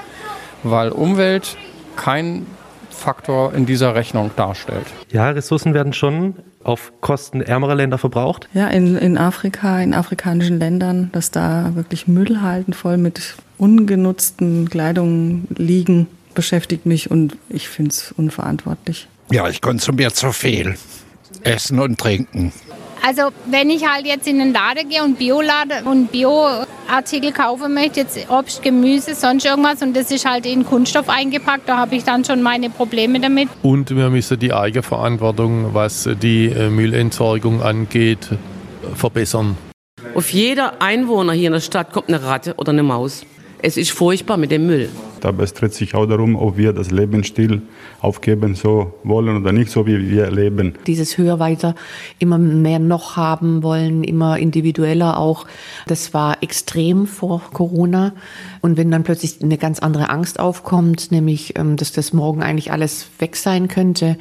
weil 0.62 0.90
Umwelt 0.90 1.56
kein 1.96 2.46
Faktor 2.88 3.52
in 3.52 3.66
dieser 3.66 3.96
Rechnung 3.96 4.30
darstellt. 4.36 4.86
Ja, 5.10 5.28
Ressourcen 5.30 5.74
werden 5.74 5.92
schon 5.92 6.36
auf 6.62 6.92
Kosten 7.00 7.40
ärmerer 7.40 7.74
Länder 7.74 7.98
verbraucht. 7.98 8.48
Ja, 8.54 8.68
in, 8.68 8.96
in 8.96 9.18
Afrika, 9.18 9.80
in 9.80 9.92
afrikanischen 9.92 10.60
Ländern, 10.60 11.10
dass 11.10 11.32
da 11.32 11.72
wirklich 11.74 12.06
Müllhalden 12.06 12.74
voll 12.74 12.96
mit 12.96 13.34
ungenutzten 13.58 14.70
Kleidungen 14.70 15.48
liegen, 15.56 16.06
beschäftigt 16.36 16.86
mich 16.86 17.10
und 17.10 17.36
ich 17.48 17.68
finde 17.68 17.90
es 17.90 18.12
unverantwortlich. 18.16 19.08
Ja, 19.32 19.48
ich 19.48 19.60
konsumiere 19.60 20.12
zu 20.12 20.30
viel. 20.30 20.76
Essen 21.42 21.80
und 21.80 21.98
Trinken. 21.98 22.52
Also 23.04 23.30
wenn 23.46 23.70
ich 23.70 23.86
halt 23.86 24.06
jetzt 24.06 24.26
in 24.26 24.38
den 24.38 24.52
Laden 24.52 24.88
gehe 24.88 25.02
und 25.02 25.18
Biolade 25.18 25.84
und 25.84 26.10
Bioartikel 26.10 27.32
kaufen 27.32 27.74
möchte, 27.74 28.00
jetzt 28.00 28.30
Obst, 28.30 28.62
Gemüse, 28.62 29.14
sonst 29.14 29.44
irgendwas 29.44 29.82
und 29.82 29.96
das 29.96 30.10
ist 30.10 30.24
halt 30.24 30.46
in 30.46 30.64
Kunststoff 30.64 31.08
eingepackt, 31.08 31.68
da 31.68 31.76
habe 31.76 31.94
ich 31.94 32.04
dann 32.04 32.24
schon 32.24 32.42
meine 32.42 32.70
Probleme 32.70 33.20
damit. 33.20 33.48
Und 33.62 33.94
wir 33.94 34.10
müssen 34.10 34.38
die 34.38 34.52
Eigenverantwortung, 34.52 35.72
was 35.72 36.08
die 36.20 36.46
äh, 36.46 36.68
Müllentsorgung 36.68 37.62
angeht, 37.62 38.28
verbessern. 38.94 39.56
Auf 40.14 40.30
jeder 40.30 40.82
Einwohner 40.82 41.32
hier 41.32 41.48
in 41.48 41.52
der 41.52 41.60
Stadt 41.60 41.92
kommt 41.92 42.08
eine 42.08 42.22
Ratte 42.22 42.54
oder 42.56 42.70
eine 42.70 42.82
Maus. 42.82 43.24
Es 43.62 43.76
ist 43.76 43.92
furchtbar 43.92 44.36
mit 44.36 44.50
dem 44.50 44.66
Müll. 44.66 44.90
Aber 45.26 45.42
es 45.42 45.54
dreht 45.54 45.74
sich 45.74 45.94
auch 45.94 46.06
darum, 46.06 46.36
ob 46.36 46.56
wir 46.56 46.72
das 46.72 46.90
Lebensstil 46.90 47.62
aufgeben 48.00 48.54
so 48.54 48.94
wollen 49.02 49.36
oder 49.36 49.52
nicht, 49.52 49.70
so 49.70 49.86
wie 49.86 50.10
wir 50.10 50.30
leben. 50.30 50.74
Dieses 50.86 51.18
höher, 51.18 51.38
weiter, 51.38 51.74
immer 52.18 52.38
mehr 52.38 52.78
noch 52.78 53.16
haben 53.16 53.62
wollen, 53.62 54.04
immer 54.04 54.38
individueller 54.38 55.18
auch. 55.18 55.46
Das 55.86 56.14
war 56.14 56.42
extrem 56.42 57.06
vor 57.06 57.42
Corona. 57.52 58.12
Und 58.60 58.76
wenn 58.76 58.90
dann 58.90 59.04
plötzlich 59.04 59.42
eine 59.42 59.58
ganz 59.58 59.80
andere 59.80 60.10
Angst 60.10 60.40
aufkommt, 60.40 61.10
nämlich, 61.10 61.58
ähm, 61.58 61.76
dass 61.76 61.92
das 61.92 62.12
morgen 62.12 62.42
eigentlich 62.42 62.72
alles 62.72 63.08
weg 63.18 63.36
sein 63.36 63.68
könnte, 63.68 64.16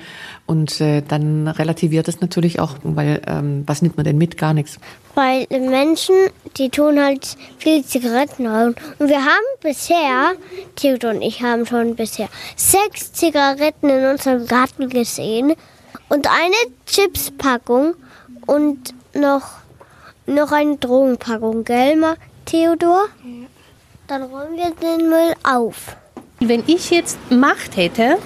und 0.47 0.79
äh, 0.79 1.01
dann 1.01 1.47
relativiert 1.47 2.07
es 2.07 2.21
natürlich 2.21 2.59
auch, 2.59 2.75
weil 2.83 3.21
ähm, 3.25 3.63
was 3.65 3.81
nimmt 3.81 3.97
man 3.97 4.03
denn 4.03 4.17
mit? 4.17 4.37
Gar 4.37 4.53
nichts. 4.53 4.79
Weil 5.15 5.47
Menschen, 5.49 6.15
die 6.57 6.69
tun 6.69 6.99
halt 6.99 7.35
viel 7.57 7.83
Zigaretten 7.83 8.45
rauchen. 8.45 8.75
Und 8.99 9.09
wir 9.09 9.21
haben 9.25 9.45
bisher, 9.63 10.33
Theodor 10.95 11.15
und 11.15 11.21
ich 11.21 11.41
haben 11.41 11.65
schon 11.65 11.95
bisher 11.95 12.29
sechs 12.55 13.11
Zigaretten 13.11 13.89
in 13.89 14.05
unserem 14.05 14.45
Garten 14.47 14.89
gesehen 14.89 15.53
und 16.09 16.27
eine 16.27 16.55
Chipspackung 16.85 17.95
und 18.45 18.93
noch, 19.13 19.43
noch 20.25 20.51
eine 20.51 20.77
Drogenpackung, 20.77 21.63
gell, 21.63 22.01
Theodor? 22.45 23.07
Dann 24.07 24.23
räumen 24.23 24.55
wir 24.55 24.71
den 24.81 25.09
Müll 25.09 25.33
auf. 25.43 25.97
Wenn 26.39 26.63
ich 26.67 26.91
jetzt 26.91 27.17
Macht 27.29 27.75
hätte, 27.75 28.17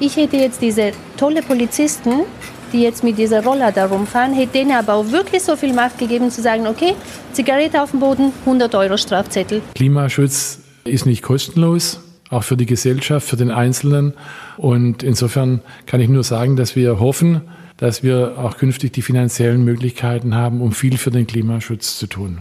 ich 0.00 0.16
hätte 0.16 0.36
jetzt 0.36 0.62
diese 0.62 0.92
tolle 1.16 1.42
Polizisten 1.42 2.24
die 2.72 2.82
jetzt 2.82 3.04
mit 3.04 3.16
dieser 3.16 3.44
Roller 3.44 3.70
da 3.70 3.86
rumfahren, 3.86 4.34
hätte 4.34 4.54
denen 4.54 4.72
aber 4.72 4.94
auch 4.94 5.10
wirklich 5.10 5.42
so 5.42 5.56
viel 5.56 5.72
Macht 5.72 5.98
gegeben, 5.98 6.30
zu 6.30 6.42
sagen, 6.42 6.66
okay, 6.66 6.94
Zigarette 7.32 7.80
auf 7.80 7.92
dem 7.92 8.00
Boden, 8.00 8.32
100 8.40 8.74
Euro 8.74 8.96
Strafzettel. 8.96 9.62
Klimaschutz 9.74 10.58
ist 10.84 11.06
nicht 11.06 11.22
kostenlos, 11.22 12.00
auch 12.30 12.42
für 12.42 12.56
die 12.56 12.66
Gesellschaft, 12.66 13.28
für 13.28 13.36
den 13.36 13.50
Einzelnen. 13.50 14.14
Und 14.56 15.02
insofern 15.02 15.60
kann 15.86 16.00
ich 16.00 16.08
nur 16.08 16.24
sagen, 16.24 16.56
dass 16.56 16.76
wir 16.76 17.00
hoffen, 17.00 17.42
dass 17.76 18.02
wir 18.02 18.38
auch 18.38 18.56
künftig 18.56 18.92
die 18.92 19.02
finanziellen 19.02 19.64
Möglichkeiten 19.64 20.34
haben, 20.34 20.60
um 20.60 20.72
viel 20.72 20.96
für 20.96 21.10
den 21.10 21.26
Klimaschutz 21.26 21.98
zu 21.98 22.06
tun. 22.06 22.38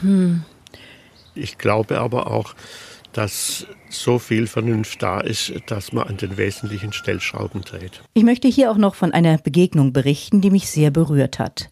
Hm. 0.00 0.42
Ich 1.34 1.58
glaube 1.58 1.98
aber 1.98 2.30
auch, 2.30 2.54
dass 3.12 3.66
so 3.88 4.18
viel 4.18 4.46
Vernunft 4.46 5.02
da 5.02 5.20
ist, 5.20 5.52
dass 5.66 5.92
man 5.92 6.08
an 6.08 6.16
den 6.16 6.36
wesentlichen 6.36 6.92
Stellschrauben 6.92 7.62
dreht. 7.62 8.02
Ich 8.14 8.24
möchte 8.24 8.48
hier 8.48 8.70
auch 8.70 8.76
noch 8.76 8.94
von 8.94 9.12
einer 9.12 9.38
Begegnung 9.38 9.92
berichten, 9.92 10.40
die 10.40 10.50
mich 10.50 10.68
sehr 10.68 10.90
berührt 10.90 11.38
hat. 11.38 11.70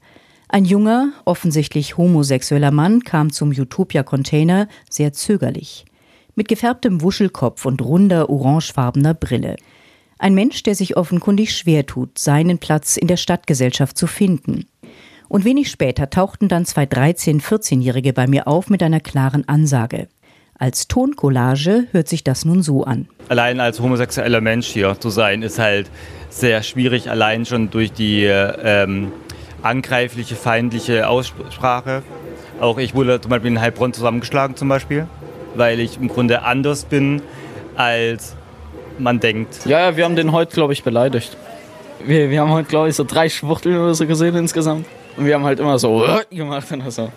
Ein 0.48 0.64
junger, 0.64 1.12
offensichtlich 1.24 1.96
homosexueller 1.96 2.70
Mann 2.70 3.02
kam 3.04 3.32
zum 3.32 3.50
Utopia-Container 3.50 4.68
sehr 4.88 5.12
zögerlich. 5.12 5.84
Mit 6.34 6.48
gefärbtem 6.48 7.02
Wuschelkopf 7.02 7.66
und 7.66 7.82
runder 7.82 8.30
orangefarbener 8.30 9.12
Brille. 9.12 9.56
Ein 10.18 10.34
Mensch, 10.34 10.62
der 10.62 10.74
sich 10.74 10.96
offenkundig 10.96 11.54
schwer 11.54 11.84
tut, 11.84 12.16
seinen 12.18 12.58
Platz 12.58 12.96
in 12.96 13.06
der 13.06 13.18
Stadtgesellschaft 13.18 13.98
zu 13.98 14.06
finden. 14.06 14.64
Und 15.28 15.44
wenig 15.44 15.70
später 15.70 16.08
tauchten 16.08 16.48
dann 16.48 16.64
zwei 16.64 16.84
13-, 16.84 17.42
14-Jährige 17.42 18.14
bei 18.14 18.26
mir 18.26 18.48
auf 18.48 18.70
mit 18.70 18.82
einer 18.82 19.00
klaren 19.00 19.46
Ansage. 19.46 20.08
Als 20.58 20.88
Toncollage 20.88 21.88
hört 21.90 22.08
sich 22.08 22.24
das 22.24 22.46
nun 22.46 22.62
so 22.62 22.84
an. 22.84 23.08
Allein 23.28 23.60
als 23.60 23.80
homosexueller 23.80 24.40
Mensch 24.40 24.68
hier 24.68 24.98
zu 24.98 25.10
sein, 25.10 25.42
ist 25.42 25.58
halt 25.58 25.90
sehr 26.30 26.62
schwierig, 26.62 27.10
allein 27.10 27.44
schon 27.44 27.70
durch 27.70 27.92
die 27.92 28.24
ähm, 28.24 29.12
angreifliche, 29.60 30.36
feindliche 30.36 31.08
Aussprache. 31.08 32.02
Auch 32.60 32.78
ich 32.78 32.94
wurde 32.94 33.20
zum 33.20 33.30
Beispiel 33.30 33.50
in 33.50 33.60
Heilbronn 33.60 33.92
zusammengeschlagen 33.92 34.56
zum 34.56 34.68
Beispiel, 34.68 35.06
weil 35.54 35.80
ich 35.80 35.98
im 35.98 36.08
Grunde 36.08 36.42
anders 36.42 36.84
bin, 36.84 37.22
als 37.76 38.36
man 38.98 39.20
denkt. 39.20 39.60
Ja, 39.64 39.80
ja 39.80 39.96
wir 39.96 40.04
haben 40.04 40.16
den 40.16 40.32
heute, 40.32 40.54
glaube 40.54 40.72
ich, 40.72 40.82
beleidigt. 40.82 41.36
Wir, 42.04 42.30
wir 42.30 42.40
haben 42.40 42.50
heute, 42.50 42.68
glaube 42.68 42.88
ich, 42.88 42.96
so 42.96 43.04
drei 43.04 43.28
Schwuchteln 43.28 43.76
oder 43.76 43.94
so 43.94 44.06
gesehen 44.06 44.34
insgesamt. 44.36 44.86
Und 45.16 45.26
wir 45.26 45.34
haben 45.34 45.44
halt 45.44 45.60
immer 45.60 45.78
so 45.78 46.04
gemacht 46.30 46.72
und 46.72 46.90
so. 46.90 47.10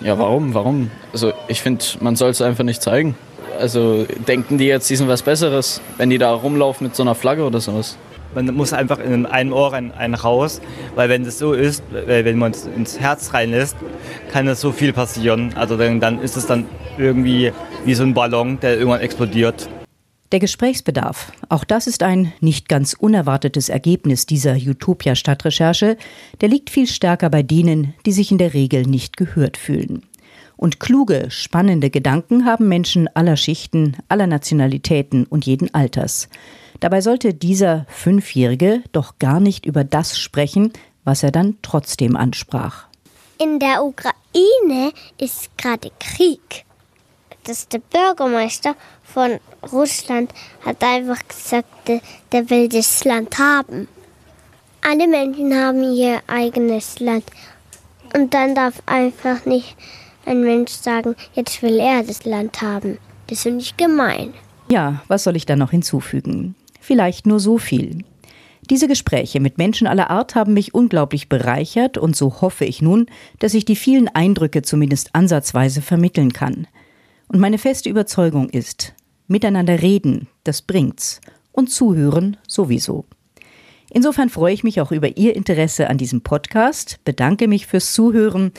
Ja, 0.00 0.18
warum? 0.18 0.52
Warum? 0.54 0.90
Also 1.12 1.32
ich 1.48 1.60
finde, 1.60 1.84
man 2.00 2.16
soll 2.16 2.30
es 2.30 2.42
einfach 2.42 2.64
nicht 2.64 2.82
zeigen. 2.82 3.14
Also 3.58 4.06
denken 4.26 4.58
die 4.58 4.66
jetzt, 4.66 4.88
die 4.90 4.96
sind 4.96 5.08
was 5.08 5.22
Besseres, 5.22 5.80
wenn 5.98 6.10
die 6.10 6.18
da 6.18 6.32
rumlaufen 6.32 6.86
mit 6.86 6.96
so 6.96 7.02
einer 7.02 7.14
Flagge 7.14 7.44
oder 7.44 7.60
sowas? 7.60 7.96
Man 8.34 8.46
muss 8.54 8.72
einfach 8.72 8.98
in 8.98 9.26
einem 9.26 9.52
Ohr 9.52 9.74
ein, 9.74 9.92
ein 9.92 10.14
raus, 10.14 10.62
weil 10.96 11.10
wenn 11.10 11.24
das 11.24 11.38
so 11.38 11.52
ist, 11.52 11.84
wenn 11.92 12.38
man 12.38 12.52
es 12.52 12.64
ins 12.64 12.98
Herz 12.98 13.34
reinlässt, 13.34 13.76
kann 14.32 14.46
das 14.46 14.60
so 14.60 14.72
viel 14.72 14.92
passieren. 14.94 15.52
Also 15.54 15.76
dann, 15.76 16.00
dann 16.00 16.20
ist 16.20 16.36
es 16.36 16.46
dann 16.46 16.66
irgendwie 16.96 17.52
wie 17.84 17.94
so 17.94 18.02
ein 18.02 18.14
Ballon, 18.14 18.58
der 18.60 18.76
irgendwann 18.78 19.00
explodiert. 19.00 19.68
Der 20.32 20.40
Gesprächsbedarf, 20.40 21.30
auch 21.50 21.62
das 21.62 21.86
ist 21.86 22.02
ein 22.02 22.32
nicht 22.40 22.68
ganz 22.68 22.94
unerwartetes 22.94 23.68
Ergebnis 23.68 24.24
dieser 24.24 24.54
Utopia-Stadtrecherche, 24.54 25.98
der 26.40 26.48
liegt 26.48 26.70
viel 26.70 26.86
stärker 26.86 27.28
bei 27.28 27.42
denen, 27.42 27.92
die 28.06 28.12
sich 28.12 28.30
in 28.30 28.38
der 28.38 28.54
Regel 28.54 28.84
nicht 28.84 29.18
gehört 29.18 29.58
fühlen. 29.58 30.06
Und 30.56 30.80
kluge, 30.80 31.26
spannende 31.28 31.90
Gedanken 31.90 32.46
haben 32.46 32.68
Menschen 32.68 33.08
aller 33.14 33.36
Schichten, 33.36 33.96
aller 34.08 34.26
Nationalitäten 34.26 35.26
und 35.26 35.44
jeden 35.44 35.74
Alters. 35.74 36.28
Dabei 36.80 37.00
sollte 37.00 37.34
dieser 37.34 37.84
Fünfjährige 37.88 38.82
doch 38.92 39.18
gar 39.18 39.38
nicht 39.38 39.66
über 39.66 39.84
das 39.84 40.18
sprechen, 40.18 40.72
was 41.04 41.22
er 41.22 41.30
dann 41.30 41.58
trotzdem 41.62 42.16
ansprach. 42.16 42.86
In 43.38 43.58
der 43.58 43.84
Ukraine 43.84 44.92
ist 45.18 45.50
gerade 45.58 45.90
Krieg. 45.98 46.64
Das 47.44 47.58
ist 47.58 47.72
der 47.72 47.80
Bürgermeister 47.80 48.76
von 49.02 49.40
Russland 49.72 50.32
hat 50.64 50.82
einfach 50.82 51.20
gesagt, 51.26 51.66
der, 52.32 52.50
will 52.50 52.68
das 52.68 53.04
Land 53.04 53.38
haben. 53.38 53.88
Alle 54.80 55.08
Menschen 55.08 55.54
haben 55.54 55.82
ihr 55.92 56.20
eigenes 56.26 57.00
Land. 57.00 57.24
Und 58.14 58.32
dann 58.34 58.54
darf 58.54 58.82
einfach 58.86 59.44
nicht 59.44 59.76
ein 60.26 60.42
Mensch 60.42 60.72
sagen, 60.72 61.16
jetzt 61.34 61.62
will 61.62 61.78
er 61.78 62.02
das 62.02 62.24
Land 62.24 62.62
haben. 62.62 62.98
Das 63.26 63.42
finde 63.42 63.60
ich 63.60 63.76
gemein. 63.76 64.34
Ja, 64.70 65.02
was 65.08 65.24
soll 65.24 65.36
ich 65.36 65.46
da 65.46 65.56
noch 65.56 65.70
hinzufügen? 65.70 66.54
Vielleicht 66.80 67.26
nur 67.26 67.40
so 67.40 67.58
viel. 67.58 68.04
Diese 68.70 68.86
Gespräche 68.86 69.40
mit 69.40 69.58
Menschen 69.58 69.86
aller 69.86 70.10
Art 70.10 70.34
haben 70.34 70.54
mich 70.54 70.74
unglaublich 70.74 71.28
bereichert 71.28 71.98
und 71.98 72.14
so 72.14 72.40
hoffe 72.40 72.64
ich 72.64 72.80
nun, 72.80 73.06
dass 73.40 73.54
ich 73.54 73.64
die 73.64 73.76
vielen 73.76 74.08
Eindrücke 74.08 74.62
zumindest 74.62 75.14
ansatzweise 75.14 75.82
vermitteln 75.82 76.32
kann. 76.32 76.68
Und 77.28 77.40
meine 77.40 77.58
feste 77.58 77.88
Überzeugung 77.88 78.48
ist, 78.50 78.94
Miteinander 79.32 79.80
reden, 79.80 80.28
das 80.44 80.62
bringt's. 80.62 81.20
Und 81.52 81.70
zuhören 81.70 82.36
sowieso. 82.46 83.06
Insofern 83.90 84.28
freue 84.28 84.54
ich 84.54 84.64
mich 84.64 84.80
auch 84.80 84.92
über 84.92 85.16
Ihr 85.16 85.36
Interesse 85.36 85.88
an 85.88 85.98
diesem 85.98 86.22
Podcast, 86.22 86.98
bedanke 87.04 87.48
mich 87.48 87.66
fürs 87.66 87.92
Zuhören. 87.92 88.52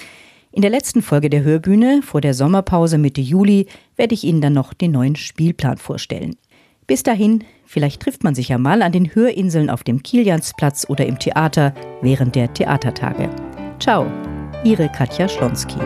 In 0.51 0.61
der 0.61 0.71
letzten 0.71 1.01
Folge 1.01 1.29
der 1.29 1.43
Hörbühne 1.43 2.01
vor 2.03 2.21
der 2.21 2.33
Sommerpause 2.33 2.99
Mitte 2.99 3.21
Juli 3.21 3.67
werde 3.95 4.13
ich 4.13 4.23
Ihnen 4.23 4.41
dann 4.41 4.53
noch 4.53 4.73
den 4.73 4.91
neuen 4.91 5.15
Spielplan 5.15 5.77
vorstellen. 5.77 6.35
Bis 6.85 7.01
dahin, 7.01 7.43
vielleicht 7.65 8.01
trifft 8.01 8.23
man 8.23 8.35
sich 8.35 8.49
ja 8.49 8.57
mal 8.57 8.81
an 8.81 8.91
den 8.91 9.15
Hörinseln 9.15 9.69
auf 9.69 9.83
dem 9.83 10.03
Kiliansplatz 10.03 10.85
oder 10.89 11.05
im 11.05 11.17
Theater 11.17 11.73
während 12.01 12.35
der 12.35 12.53
Theatertage. 12.53 13.29
Ciao, 13.79 14.05
Ihre 14.63 14.89
Katja 14.89 15.27
Schlonski. 15.27 15.79